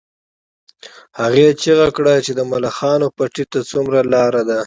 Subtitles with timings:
[1.21, 4.59] هغې چیغه کړه چې د ملخانو پټي ته څومره لار ده